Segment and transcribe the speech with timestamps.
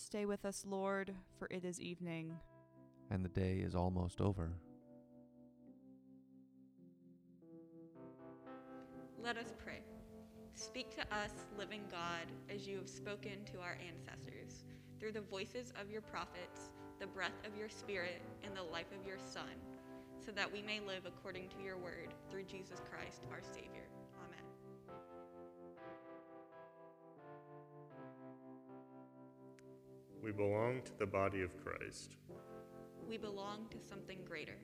[0.00, 2.36] Stay with us, Lord, for it is evening.
[3.10, 4.52] and the day is almost over.
[9.20, 9.80] Let us pray.
[10.54, 14.64] Speak to us, living God, as you have spoken to our ancestors,
[15.00, 19.06] through the voices of your prophets, the breath of your Spirit, and the life of
[19.06, 19.56] your Son,
[20.24, 23.88] so that we may live according to your word, through Jesus Christ, our Savior.
[30.28, 32.10] We belong to the body of Christ,
[33.08, 34.58] We belong to something greater.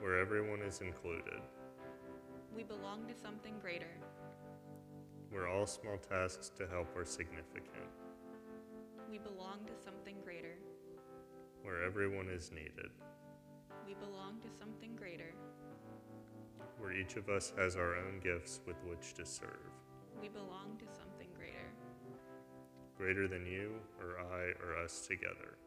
[0.00, 1.40] where everyone is included,
[2.54, 3.88] We belong to something greater.
[5.30, 7.88] where all small tasks to help are significant,
[9.08, 10.58] We belong to something greater.
[11.62, 12.90] where everyone is needed,
[13.86, 15.32] We belong to something greater.
[16.76, 19.72] where each of us has our own gifts with which to serve,
[20.20, 21.05] We belong to something greater.
[22.96, 25.58] Greater than you or I or us together.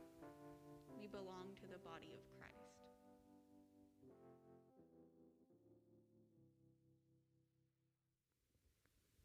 [1.00, 2.50] We belong to the body of Christ.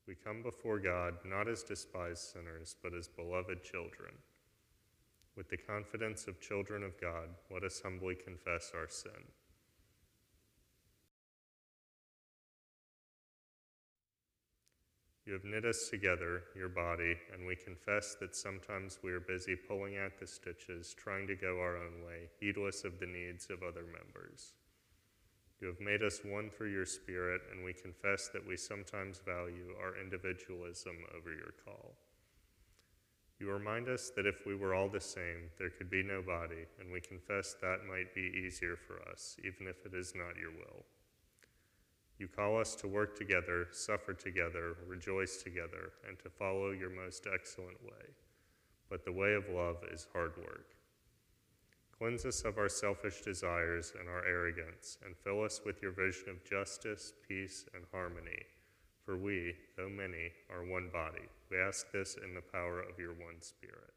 [0.06, 4.12] We come before God not as despised sinners, but as beloved children.
[5.34, 9.24] With the confidence of children of God, let us humbly confess our sin.
[15.26, 19.56] You have knit us together, your body, and we confess that sometimes we are busy
[19.56, 23.62] pulling out the stitches, trying to go our own way, heedless of the needs of
[23.62, 24.52] other members.
[25.62, 29.72] You have made us one through your Spirit, and we confess that we sometimes value
[29.80, 31.94] our individualism over your call.
[33.40, 36.66] You remind us that if we were all the same, there could be no body,
[36.78, 40.50] and we confess that might be easier for us, even if it is not your
[40.50, 40.84] will.
[42.24, 47.26] You call us to work together, suffer together, rejoice together, and to follow your most
[47.30, 48.14] excellent way.
[48.88, 50.70] But the way of love is hard work.
[51.98, 56.30] Cleanse us of our selfish desires and our arrogance, and fill us with your vision
[56.30, 58.40] of justice, peace, and harmony.
[59.04, 61.28] For we, though many, are one body.
[61.50, 63.92] We ask this in the power of your one Spirit.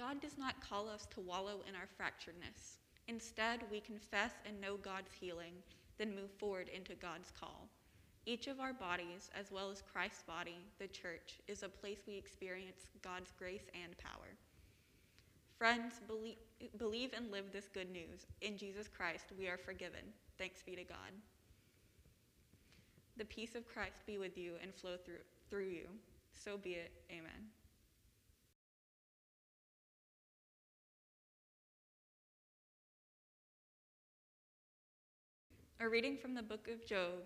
[0.00, 2.78] God does not call us to wallow in our fracturedness.
[3.06, 5.52] Instead, we confess and know God's healing,
[5.98, 7.68] then move forward into God's call.
[8.24, 12.16] Each of our bodies, as well as Christ's body, the church, is a place we
[12.16, 14.38] experience God's grace and power.
[15.58, 16.38] Friends, believe,
[16.78, 18.24] believe and live this good news.
[18.40, 20.14] In Jesus Christ, we are forgiven.
[20.38, 21.12] Thanks be to God.
[23.18, 25.88] The peace of Christ be with you and flow through, through you.
[26.32, 26.90] So be it.
[27.10, 27.50] Amen.
[35.82, 37.24] A reading from the book of Job,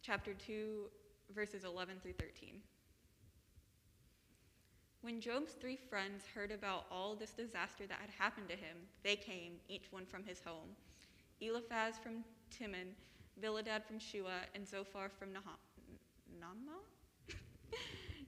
[0.00, 0.84] chapter 2,
[1.34, 2.62] verses 11 through 13.
[5.02, 9.16] When Job's three friends heard about all this disaster that had happened to him, they
[9.16, 10.70] came, each one from his home
[11.42, 12.94] Eliphaz from Teman,
[13.42, 15.60] Bildad from Shuah, and Zophar from Naha-
[16.40, 16.78] Nama?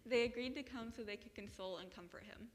[0.04, 2.48] they agreed to come so they could console and comfort him.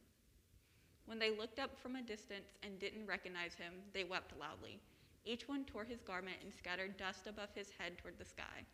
[1.07, 4.79] When they looked up from a distance and didn't recognize him, they wept loudly.
[5.25, 8.65] Each one tore his garment and scattered dust above his head toward the sky.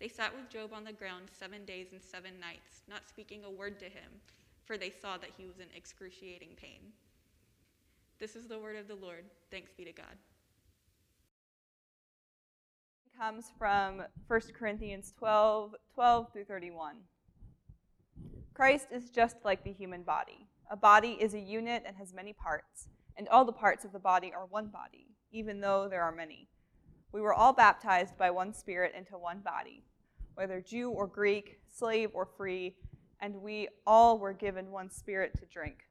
[0.00, 3.50] They sat with Job on the ground seven days and seven nights, not speaking a
[3.50, 4.10] word to him,
[4.64, 6.80] for they saw that he was in excruciating pain.
[8.18, 9.24] This is the word of the Lord.
[9.50, 10.16] Thanks be to God.
[13.18, 16.96] comes from 1 Corinthians 12 12 through 31.
[18.54, 20.48] Christ is just like the human body.
[20.70, 23.98] A body is a unit and has many parts, and all the parts of the
[23.98, 26.48] body are one body, even though there are many.
[27.12, 29.82] We were all baptized by one Spirit into one body,
[30.34, 32.76] whether Jew or Greek, slave or free,
[33.20, 35.88] and we all were given one Spirit to drink.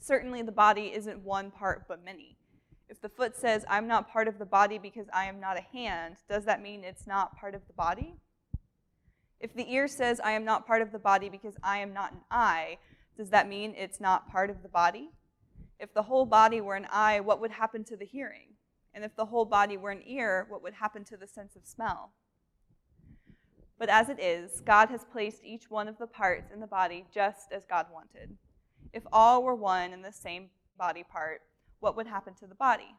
[0.00, 2.38] Certainly, the body isn't one part but many.
[2.88, 5.76] If the foot says, I'm not part of the body because I am not a
[5.76, 8.14] hand, does that mean it's not part of the body?
[9.40, 12.12] If the ear says, I am not part of the body because I am not
[12.12, 12.78] an eye,
[13.16, 15.10] does that mean it's not part of the body?
[15.78, 18.54] If the whole body were an eye, what would happen to the hearing?
[18.94, 21.66] And if the whole body were an ear, what would happen to the sense of
[21.66, 22.12] smell?
[23.78, 27.06] But as it is, God has placed each one of the parts in the body
[27.14, 28.36] just as God wanted.
[28.92, 31.42] If all were one and the same body part,
[31.78, 32.96] what would happen to the body?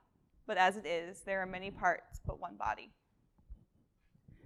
[0.48, 2.92] But as it is, there are many parts, but one body.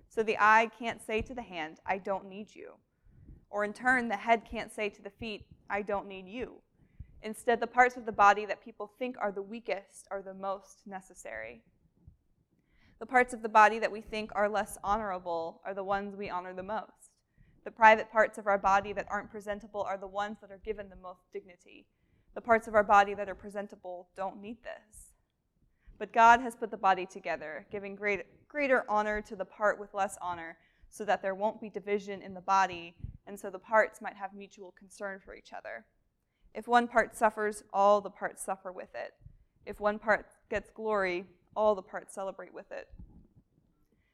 [0.10, 2.74] So the eye can't say to the hand, I don't need you.
[3.52, 6.63] Or in turn, the head can't say to the feet, I don't need you.
[7.24, 10.82] Instead, the parts of the body that people think are the weakest are the most
[10.86, 11.64] necessary.
[13.00, 16.30] The parts of the body that we think are less honorable are the ones we
[16.30, 17.12] honor the most.
[17.64, 20.90] The private parts of our body that aren't presentable are the ones that are given
[20.90, 21.88] the most dignity.
[22.36, 25.14] The parts of our body that are presentable don't need this.
[25.98, 29.94] But God has put the body together, giving great, greater honor to the part with
[29.94, 30.58] less honor,
[30.90, 34.34] so that there won't be division in the body, and so the parts might have
[34.34, 35.86] mutual concern for each other.
[36.54, 39.14] If one part suffers, all the parts suffer with it.
[39.66, 42.88] If one part gets glory, all the parts celebrate with it.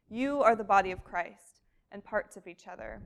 [0.09, 3.01] You are the body of Christ and parts of each other.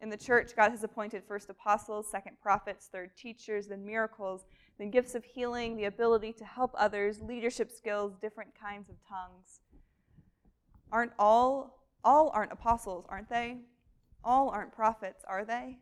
[0.00, 4.44] In the church, God has appointed first apostles, second prophets, third teachers, then miracles,
[4.78, 9.60] then gifts of healing, the ability to help others, leadership skills, different kinds of tongues.
[10.92, 13.58] Aren't all all aren't apostles, aren't they?
[14.22, 15.78] All aren't prophets, are they?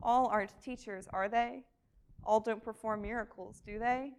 [0.00, 1.64] All aren't teachers, are they?
[2.24, 4.12] All don't perform miracles, do they?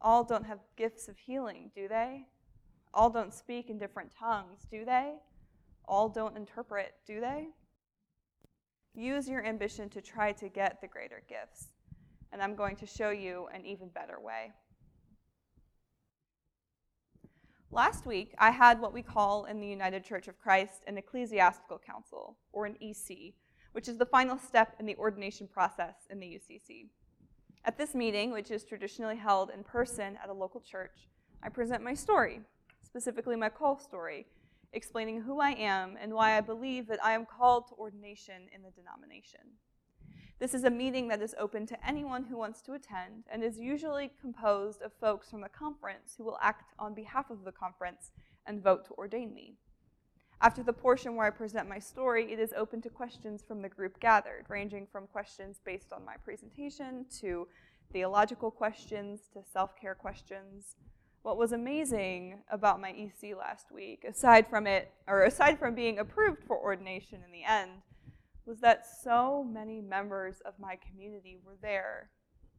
[0.00, 2.26] All don't have gifts of healing, do they?
[2.92, 5.14] All don't speak in different tongues, do they?
[5.86, 7.48] All don't interpret, do they?
[8.94, 11.68] Use your ambition to try to get the greater gifts,
[12.32, 14.52] and I'm going to show you an even better way.
[17.70, 21.80] Last week, I had what we call in the United Church of Christ an ecclesiastical
[21.80, 23.34] council, or an EC,
[23.72, 26.86] which is the final step in the ordination process in the UCC.
[27.66, 31.08] At this meeting, which is traditionally held in person at a local church,
[31.42, 32.42] I present my story,
[32.82, 34.26] specifically my call story,
[34.74, 38.62] explaining who I am and why I believe that I am called to ordination in
[38.62, 39.40] the denomination.
[40.38, 43.58] This is a meeting that is open to anyone who wants to attend and is
[43.58, 48.10] usually composed of folks from the conference who will act on behalf of the conference
[48.44, 49.56] and vote to ordain me.
[50.40, 53.68] After the portion where I present my story, it is open to questions from the
[53.68, 57.48] group gathered, ranging from questions based on my presentation to
[57.92, 60.76] theological questions to self care questions
[61.24, 65.98] what was amazing about my EC last week, aside from it, or aside from being
[65.98, 67.70] approved for ordination in the end,
[68.44, 72.10] was that so many members of my community were there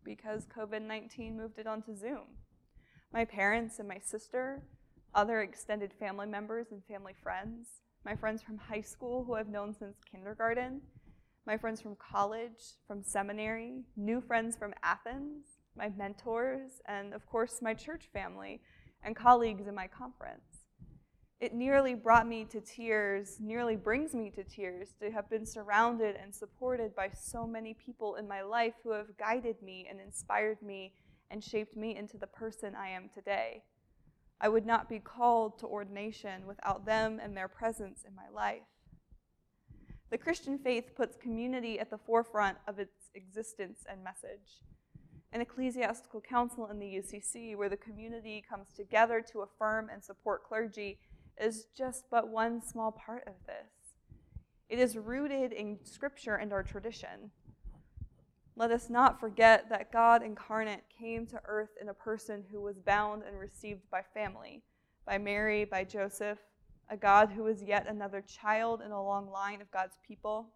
[0.03, 2.25] because COVID 19 moved it onto Zoom.
[3.13, 4.63] My parents and my sister,
[5.15, 9.73] other extended family members and family friends, my friends from high school who I've known
[9.73, 10.81] since kindergarten,
[11.47, 15.45] my friends from college, from seminary, new friends from Athens,
[15.77, 18.61] my mentors, and of course, my church family
[19.03, 20.65] and colleagues in my conference.
[21.39, 26.15] It nearly brought me to tears, nearly brings me to tears to have been surrounded
[26.15, 30.61] and supported by so many people in my life who have guided me and inspired
[30.61, 30.93] me
[31.29, 33.63] and shaped me into the person I am today.
[34.39, 38.61] I would not be called to ordination without them and their presence in my life.
[40.11, 44.61] The Christian faith puts community at the forefront of its existence and message
[45.35, 50.45] an ecclesiastical council in the UCC where the community comes together to affirm and support
[50.45, 50.97] clergy
[51.37, 53.97] is just but one small part of this.
[54.69, 57.31] It is rooted in Scripture and our tradition.
[58.55, 62.79] Let us not forget that God incarnate came to earth in a person who was
[62.79, 64.63] bound and received by family,
[65.05, 66.39] by Mary, by Joseph,
[66.89, 70.49] a God who was yet another child in a long line of God's people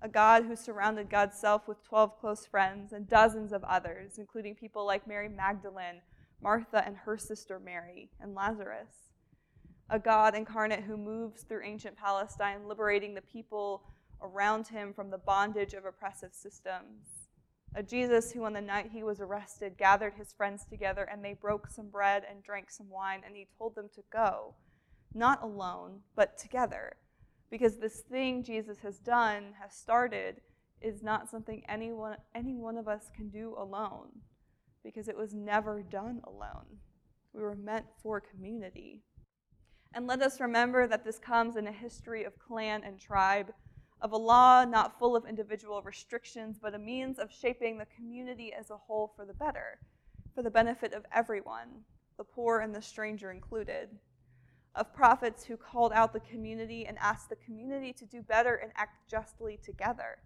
[0.00, 4.54] a God who surrounded God's self with 12 close friends and dozens of others, including
[4.54, 6.02] people like Mary Magdalene,
[6.40, 9.10] Martha and her sister Mary, and Lazarus.
[9.90, 13.82] A God incarnate who moves through ancient Palestine, liberating the people
[14.22, 17.28] around him from the bondage of oppressive systems.
[17.74, 21.34] A Jesus who, on the night he was arrested, gathered his friends together and they
[21.34, 24.54] broke some bread and drank some wine, and he told them to go,
[25.14, 26.96] not alone, but together
[27.50, 30.40] because this thing Jesus has done, has started,
[30.80, 34.08] is not something anyone, any one of us can do alone,
[34.84, 36.66] because it was never done alone.
[37.32, 39.02] We were meant for community.
[39.94, 43.52] And let us remember that this comes in a history of clan and tribe,
[44.00, 48.52] of a law not full of individual restrictions, but a means of shaping the community
[48.52, 49.78] as a whole for the better,
[50.34, 51.68] for the benefit of everyone,
[52.16, 53.88] the poor and the stranger included
[54.74, 58.70] of prophets who called out the community and asked the community to do better and
[58.76, 60.18] act justly together.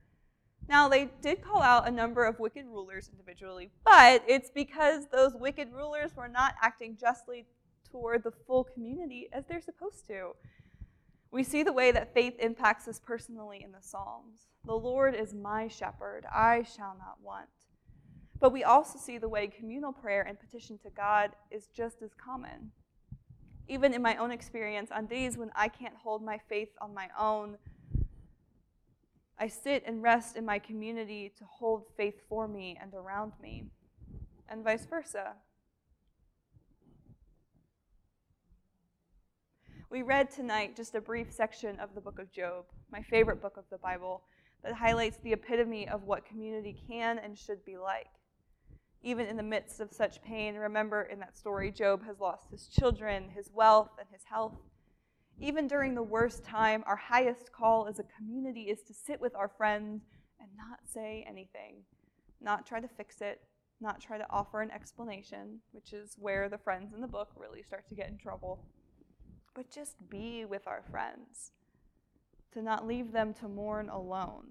[0.68, 5.34] Now, they did call out a number of wicked rulers individually, but it's because those
[5.34, 7.46] wicked rulers were not acting justly
[7.90, 10.32] toward the full community as they're supposed to.
[11.32, 14.48] We see the way that faith impacts us personally in the Psalms.
[14.66, 17.48] The Lord is my shepherd, I shall not want.
[18.38, 22.10] But we also see the way communal prayer and petition to God is just as
[22.12, 22.72] common.
[23.66, 27.08] Even in my own experience, on days when I can't hold my faith on my
[27.18, 27.56] own,
[29.38, 33.64] I sit and rest in my community to hold faith for me and around me,
[34.50, 35.32] and vice versa.
[39.92, 43.58] We read tonight just a brief section of the book of Job, my favorite book
[43.58, 44.22] of the Bible,
[44.64, 48.06] that highlights the epitome of what community can and should be like
[49.02, 50.54] even in the midst of such pain.
[50.54, 54.54] Remember in that story, Job has lost his children, his wealth, and his health.
[55.38, 59.34] Even during the worst time, our highest call as a community is to sit with
[59.34, 60.04] our friends
[60.40, 61.82] and not say anything,
[62.40, 63.42] not try to fix it,
[63.78, 67.62] not try to offer an explanation, which is where the friends in the book really
[67.62, 68.64] start to get in trouble,
[69.54, 71.52] but just be with our friends,
[72.52, 74.44] to not leave them to mourn alone,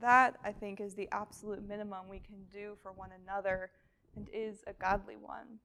[0.00, 3.70] that, I think, is the absolute minimum we can do for one another
[4.16, 5.58] and is a godly one.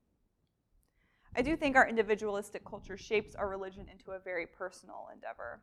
[1.36, 5.62] I do think our individualistic culture shapes our religion into a very personal endeavor.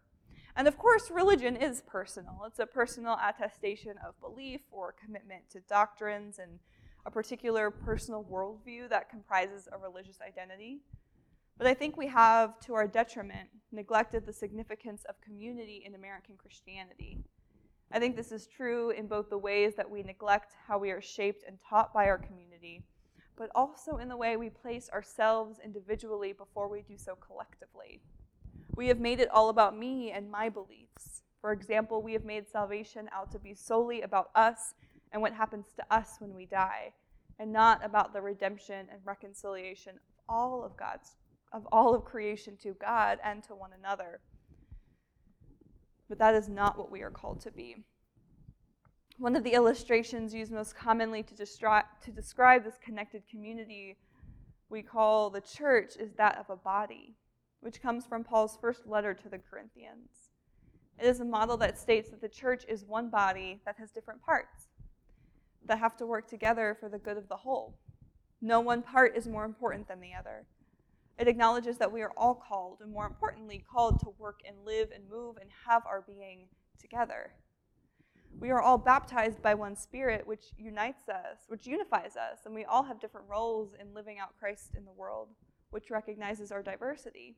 [0.55, 2.43] And of course, religion is personal.
[2.47, 6.59] It's a personal attestation of belief or commitment to doctrines and
[7.07, 10.83] a particular personal worldview that comprises a religious identity.
[11.59, 16.37] But I think we have, to our detriment, neglected the significance of community in American
[16.37, 17.19] Christianity.
[17.93, 21.01] I think this is true in both the ways that we neglect how we are
[21.01, 22.83] shaped and taught by our community,
[23.37, 28.01] but also in the way we place ourselves individually before we do so collectively.
[28.75, 31.23] We have made it all about me and my beliefs.
[31.43, 34.75] For example, we have made salvation out to be solely about us
[35.13, 36.95] and what happens to us when we die,
[37.39, 41.17] and not about the redemption and reconciliation of all of God's
[41.53, 44.21] of all of creation to God and to one another
[46.13, 47.75] but that is not what we are called to be.
[49.17, 53.97] One of the illustrations used most commonly to, to describe this connected community
[54.69, 57.15] we call the church is that of a body,
[57.61, 60.29] which comes from Paul's first letter to the Corinthians.
[60.99, 64.21] It is a model that states that the church is one body that has different
[64.21, 64.69] parts
[65.65, 67.79] that have to work together for the good of the whole.
[68.43, 70.45] No one part is more important than the other.
[71.19, 74.91] It acknowledges that we are all called, and more importantly, called to work and live
[74.95, 76.49] and move and have our being
[76.81, 77.33] together.
[78.41, 82.65] We are all baptized by one Spirit, which unites us, which unifies us, and we
[82.65, 85.29] all have different roles in living out Christ in the world,
[85.71, 87.37] which recognizes our diversity.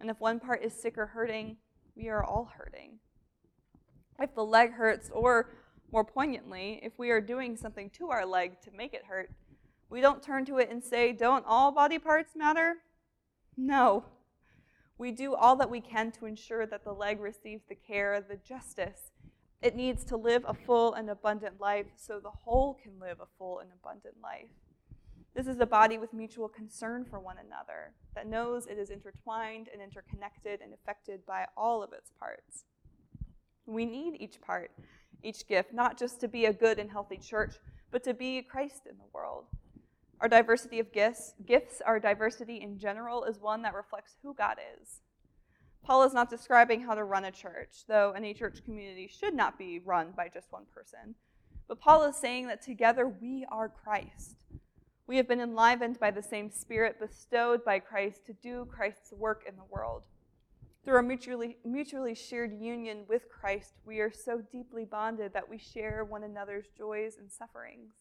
[0.00, 1.56] And if one part is sick or hurting,
[1.96, 2.98] we are all hurting.
[4.20, 5.50] If the leg hurts, or
[5.92, 9.30] more poignantly, if we are doing something to our leg to make it hurt,
[9.88, 12.76] we don't turn to it and say, Don't all body parts matter?
[13.56, 14.04] No.
[14.98, 18.36] We do all that we can to ensure that the leg receives the care, the
[18.36, 19.10] justice.
[19.62, 23.26] It needs to live a full and abundant life so the whole can live a
[23.38, 24.48] full and abundant life.
[25.34, 29.68] This is a body with mutual concern for one another that knows it is intertwined
[29.70, 32.64] and interconnected and affected by all of its parts.
[33.66, 34.70] We need each part,
[35.22, 37.56] each gift, not just to be a good and healthy church,
[37.90, 39.44] but to be Christ in the world.
[40.20, 44.56] Our diversity of gifts, gifts, our diversity in general, is one that reflects who God
[44.80, 45.00] is.
[45.84, 49.58] Paul is not describing how to run a church, though any church community should not
[49.58, 51.14] be run by just one person.
[51.68, 54.36] But Paul is saying that together we are Christ.
[55.06, 59.44] We have been enlivened by the same Spirit bestowed by Christ to do Christ's work
[59.48, 60.04] in the world.
[60.84, 65.58] Through our mutually, mutually shared union with Christ, we are so deeply bonded that we
[65.58, 67.94] share one another's joys and sufferings.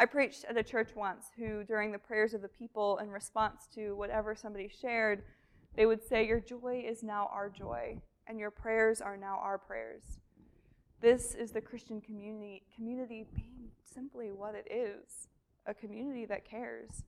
[0.00, 3.66] I preached at a church once who, during the prayers of the people, in response
[3.74, 5.24] to whatever somebody shared,
[5.74, 9.58] they would say, Your joy is now our joy, and your prayers are now our
[9.58, 10.20] prayers.
[11.00, 15.28] This is the Christian community, community being simply what it is
[15.66, 17.02] a community that cares.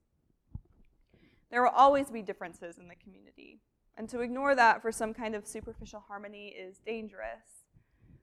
[1.51, 3.61] There will always be differences in the community,
[3.97, 7.65] and to ignore that for some kind of superficial harmony is dangerous.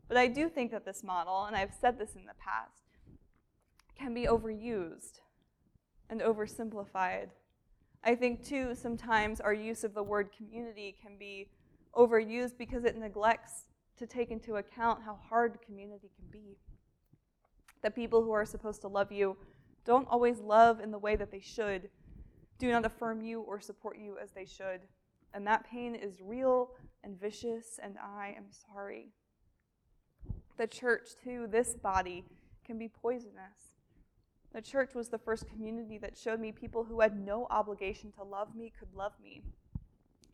[0.10, 2.87] But I do think that this model, and I've said this in the past,
[3.98, 5.20] can be overused
[6.10, 7.30] and oversimplified.
[8.04, 11.50] I think, too, sometimes our use of the word community can be
[11.96, 13.66] overused because it neglects
[13.98, 16.58] to take into account how hard community can be.
[17.82, 19.36] That people who are supposed to love you
[19.86, 21.90] don't always love in the way that they should,
[22.60, 24.82] do not affirm you or support you as they should.
[25.34, 26.72] And that pain is real
[27.04, 29.10] and vicious, and I am sorry.
[30.58, 32.26] The church, too, this body,
[32.66, 33.77] can be poisonous.
[34.58, 38.24] The church was the first community that showed me people who had no obligation to
[38.24, 39.44] love me could love me.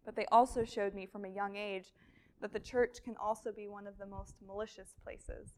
[0.05, 1.91] But they also showed me from a young age
[2.39, 5.55] that the church can also be one of the most malicious places.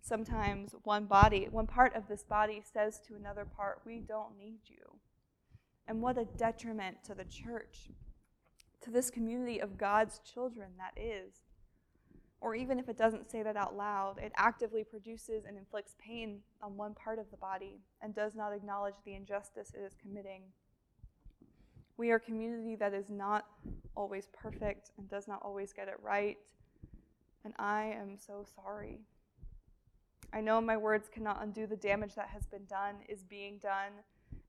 [0.00, 4.58] Sometimes one body, one part of this body says to another part, We don't need
[4.66, 4.98] you.
[5.86, 7.90] And what a detriment to the church,
[8.80, 11.43] to this community of God's children that is.
[12.44, 16.40] Or even if it doesn't say that out loud, it actively produces and inflicts pain
[16.60, 20.42] on one part of the body and does not acknowledge the injustice it is committing.
[21.96, 23.46] We are a community that is not
[23.96, 26.36] always perfect and does not always get it right.
[27.46, 29.00] And I am so sorry.
[30.34, 33.92] I know my words cannot undo the damage that has been done, is being done,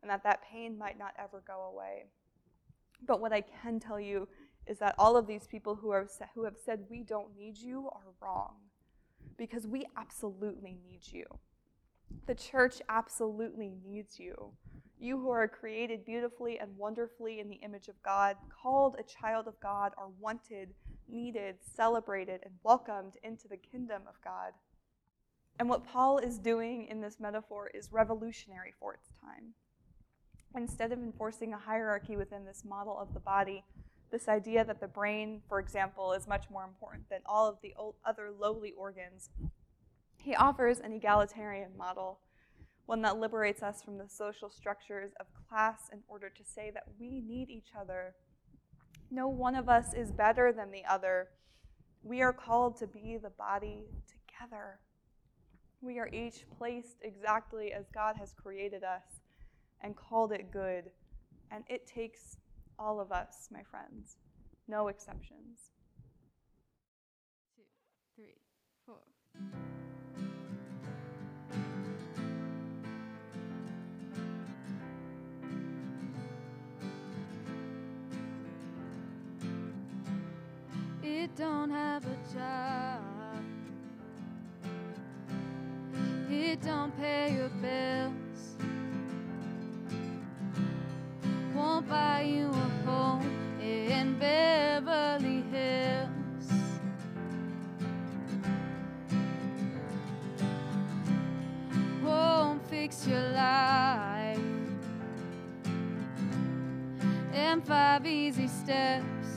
[0.02, 2.08] and that that pain might not ever go away.
[3.08, 4.28] But what I can tell you
[4.68, 7.90] is that all of these people who, are, who have said we don't need you
[7.92, 8.56] are wrong
[9.38, 11.26] because we absolutely need you.
[12.28, 14.52] The church absolutely needs you.
[14.98, 19.48] You who are created beautifully and wonderfully in the image of God, called a child
[19.48, 20.74] of God, are wanted,
[21.10, 24.54] needed, celebrated, and welcomed into the kingdom of God.
[25.60, 29.54] And what Paul is doing in this metaphor is revolutionary for its time.
[30.56, 33.64] Instead of enforcing a hierarchy within this model of the body,
[34.16, 37.74] this idea that the brain, for example, is much more important than all of the
[38.06, 39.30] other lowly organs,
[40.24, 42.20] he offers an egalitarian model,
[42.86, 46.84] one that liberates us from the social structures of class in order to say that
[46.98, 48.16] we need each other.
[49.12, 51.28] No one of us is better than the other.
[52.02, 54.80] We are called to be the body together.
[55.82, 59.20] We are each placed exactly as God has created us
[59.82, 60.86] and called it good.
[61.52, 62.38] And it takes
[62.78, 64.18] all of us, my friends,
[64.68, 65.72] no exceptions.
[81.04, 83.02] It don't have a job.
[86.30, 88.36] It don't pay your bills.
[91.56, 92.65] won't buy you
[107.66, 109.28] five easy steps.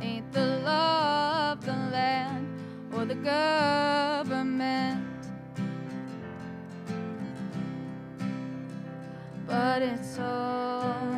[0.00, 2.46] Ain't the law of the land
[2.94, 5.04] or the government.
[9.46, 11.13] but it's all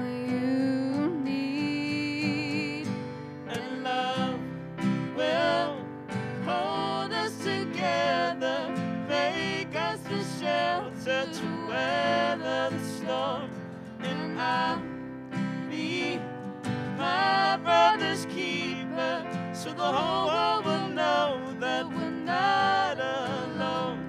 [19.92, 24.01] whole world will know that we're not alone.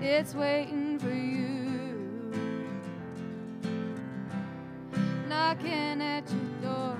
[0.00, 2.32] It's waiting for you,
[5.28, 6.96] knocking at your door.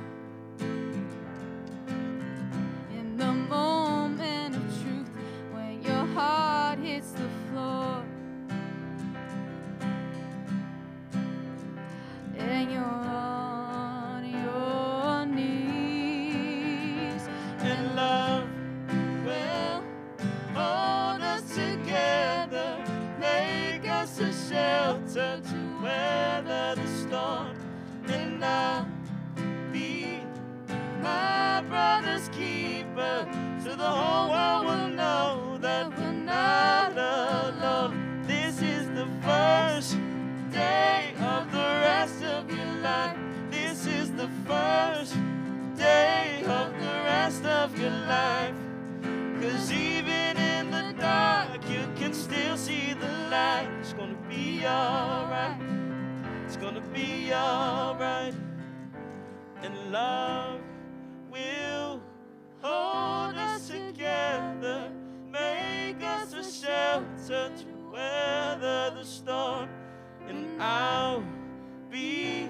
[2.99, 5.11] In the moment of truth,
[5.53, 8.03] when your heart hits the floor,
[12.39, 13.16] and you're
[59.67, 60.61] And love
[61.29, 62.01] will
[62.63, 64.93] hold us together,
[65.29, 69.69] make us a shelter to weather the storm.
[70.29, 71.25] And I'll
[71.91, 72.49] be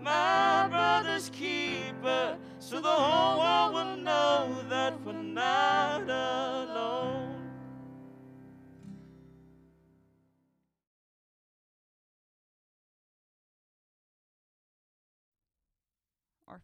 [0.00, 6.69] my brother's keeper, so the whole world will know that we're not alone.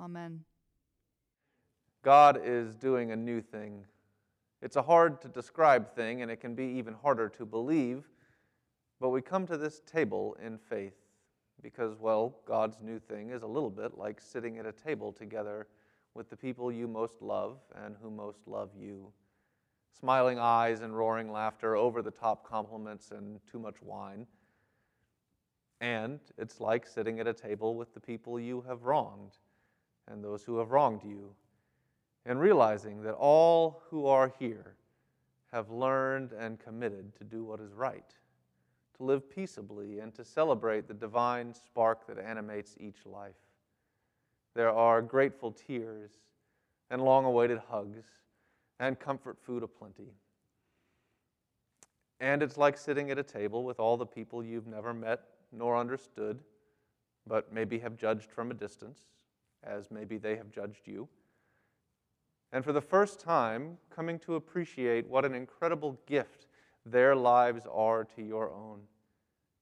[0.00, 0.40] Amen.
[2.02, 3.84] God is doing a new thing.
[4.62, 8.08] It's a hard to describe thing, and it can be even harder to believe,
[8.98, 10.96] but we come to this table in faith
[11.62, 15.66] because, well, God's new thing is a little bit like sitting at a table together
[16.14, 19.12] with the people you most love and who most love you.
[19.98, 24.26] Smiling eyes and roaring laughter, over the top compliments and too much wine.
[25.82, 29.36] And it's like sitting at a table with the people you have wronged
[30.08, 31.34] and those who have wronged you,
[32.26, 34.74] and realizing that all who are here
[35.52, 38.14] have learned and committed to do what is right
[39.00, 43.34] to live peaceably, and to celebrate the divine spark that animates each life.
[44.54, 46.10] There are grateful tears
[46.90, 48.04] and long awaited hugs
[48.78, 50.12] and comfort food aplenty.
[52.20, 55.78] And it's like sitting at a table with all the people you've never met nor
[55.78, 56.40] understood,
[57.26, 59.00] but maybe have judged from a distance,
[59.64, 61.08] as maybe they have judged you.
[62.52, 66.46] And for the first time, coming to appreciate what an incredible gift
[66.84, 68.80] their lives are to your own,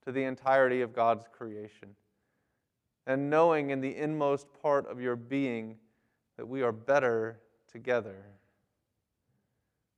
[0.05, 1.95] to the entirety of God's creation.
[3.07, 5.77] And knowing in the inmost part of your being
[6.37, 8.25] that we are better together.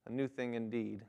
[0.07, 1.03] A new thing indeed.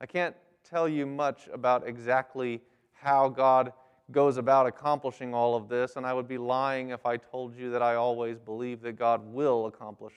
[0.00, 0.34] I can't
[0.68, 2.60] tell you much about exactly
[2.92, 3.72] how God
[4.12, 7.70] goes about accomplishing all of this, and I would be lying if I told you
[7.70, 10.14] that I always believe that God will accomplish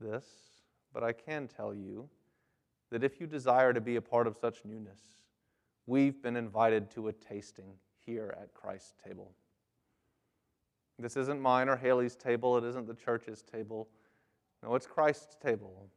[0.00, 0.24] this.
[0.92, 2.08] But I can tell you
[2.90, 5.00] that if you desire to be a part of such newness,
[5.86, 7.72] we've been invited to a tasting
[8.04, 9.32] here at Christ's table.
[10.98, 13.88] This isn't mine or Haley's table, it isn't the church's table.
[14.62, 15.88] No, it's Christ's table.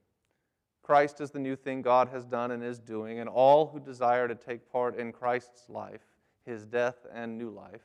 [0.84, 4.28] Christ is the new thing God has done and is doing, and all who desire
[4.28, 6.02] to take part in Christ's life,
[6.46, 7.82] his death and new life,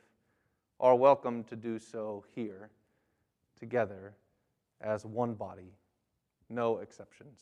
[0.79, 2.69] are welcome to do so here,
[3.59, 4.13] together,
[4.81, 5.73] as one body,
[6.49, 7.41] no exceptions.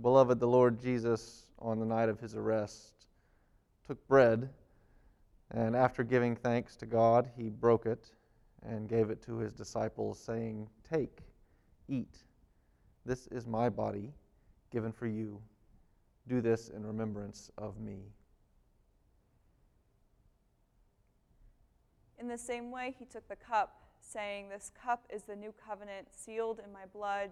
[0.00, 3.06] Beloved, the Lord Jesus, on the night of his arrest,
[3.86, 4.48] took bread,
[5.50, 8.10] and after giving thanks to God, he broke it
[8.62, 11.20] and gave it to his disciples, saying, Take,
[11.88, 12.18] eat.
[13.04, 14.12] This is my body
[14.70, 15.40] given for you.
[16.28, 17.98] Do this in remembrance of me.
[22.18, 26.08] In the same way, he took the cup, saying, This cup is the new covenant,
[26.12, 27.30] sealed in my blood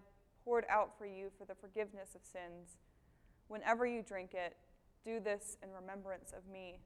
[0.49, 2.79] poured out for you for the forgiveness of sins.
[3.49, 4.57] Whenever you drink it,
[5.05, 6.79] do this in remembrance of me.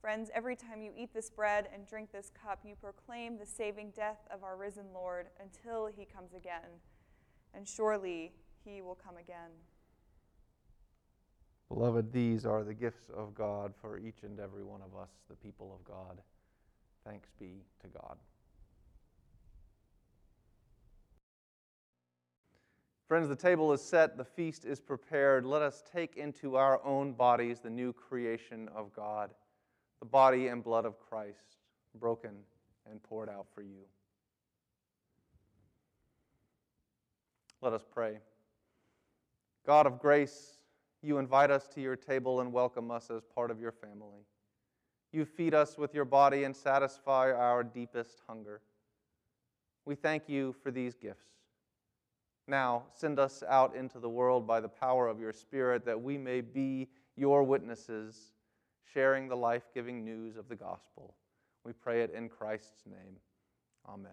[0.00, 3.92] Friends, every time you eat this bread and drink this cup, you proclaim the saving
[3.94, 6.80] death of our risen Lord until he comes again.
[7.52, 8.32] And surely
[8.64, 9.50] he will come again.
[11.74, 15.34] Beloved, these are the gifts of God for each and every one of us, the
[15.34, 16.20] people of God.
[17.04, 18.16] Thanks be to God.
[23.08, 25.44] Friends, the table is set, the feast is prepared.
[25.44, 29.30] Let us take into our own bodies the new creation of God,
[29.98, 31.56] the body and blood of Christ,
[31.98, 32.34] broken
[32.88, 33.82] and poured out for you.
[37.60, 38.18] Let us pray.
[39.66, 40.58] God of grace,
[41.04, 44.24] you invite us to your table and welcome us as part of your family.
[45.12, 48.62] You feed us with your body and satisfy our deepest hunger.
[49.84, 51.28] We thank you for these gifts.
[52.48, 56.18] Now, send us out into the world by the power of your Spirit that we
[56.18, 58.32] may be your witnesses,
[58.92, 61.14] sharing the life giving news of the gospel.
[61.64, 63.16] We pray it in Christ's name.
[63.88, 64.12] Amen.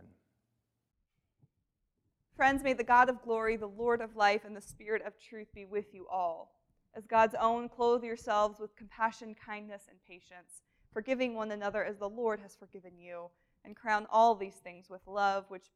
[2.35, 5.47] Friends, may the God of glory, the Lord of life, and the Spirit of truth
[5.53, 6.60] be with you all.
[6.93, 12.09] As God's own, clothe yourselves with compassion, kindness, and patience, forgiving one another as the
[12.09, 13.29] Lord has forgiven you,
[13.63, 15.67] and crown all these things with love, which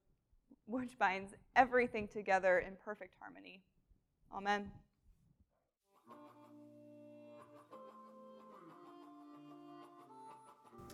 [0.68, 3.62] which binds everything together in perfect harmony.
[4.36, 4.72] Amen.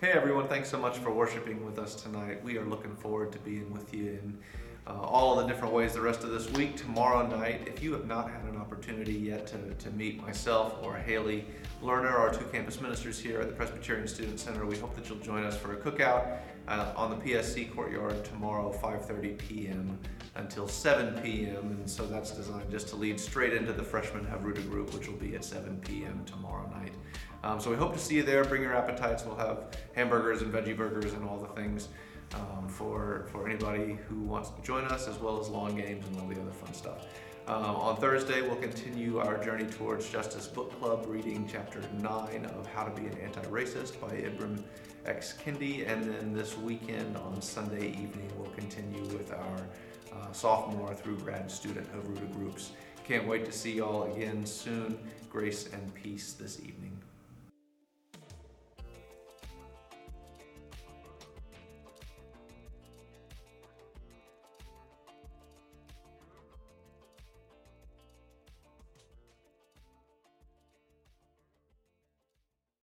[0.02, 2.44] Hey everyone, thanks so much for worshiping with us tonight.
[2.44, 4.40] We are looking forward to being with you in
[4.88, 6.76] uh, all the different ways the rest of this week.
[6.76, 10.96] Tomorrow night, if you have not had an opportunity yet to, to meet myself or
[10.96, 11.46] Haley
[11.84, 15.20] Lerner, our two campus ministers here at the Presbyterian Student Center, we hope that you'll
[15.20, 20.00] join us for a cookout uh, on the PSC courtyard tomorrow, 5:30 p.m.
[20.36, 21.78] until 7 p.m.
[21.80, 25.17] And so that's designed just to lead straight into the Freshmen Havruta group, which will
[25.17, 26.24] be at 7 p.m.
[26.26, 26.94] tomorrow night.
[27.44, 28.44] Um, so we hope to see you there.
[28.44, 29.26] Bring your appetites.
[29.26, 31.88] We'll have hamburgers and veggie burgers and all the things
[32.36, 36.20] um, for for anybody who wants to join us, as well as lawn games and
[36.20, 37.08] all the other fun stuff.
[37.48, 42.67] Um, on Thursday, we'll continue our journey towards Justice Book Club, reading chapter nine of
[42.67, 44.63] How to Be an Anti-Racist by Ibram
[45.06, 45.34] X.
[45.44, 49.67] Kendi, and then this weekend on Sunday evening, we'll continue with our
[50.13, 52.72] uh, sophomore through grad student Havruta groups.
[53.04, 55.00] Can't wait to see y'all again soon.
[55.30, 56.91] Grace and peace this evening.